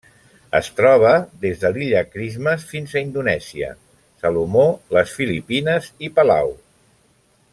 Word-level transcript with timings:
Es 0.59 0.69
troba 0.77 1.11
des 1.43 1.59
de 1.63 1.69
l'Illa 1.75 2.01
Christmas 2.15 2.65
fins 2.71 2.95
a 2.97 3.03
Indonèsia, 3.09 3.69
Salomó, 4.23 4.67
les 4.97 5.15
Filipines 5.21 5.91
i 6.09 6.13
Palau. 6.19 6.53